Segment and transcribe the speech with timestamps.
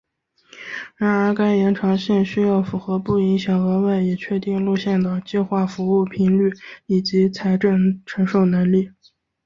[0.95, 6.51] 然而该延长线需要符合不影响额外已确定路线的计划服务频率
[6.87, 8.89] 以及财政承受能力。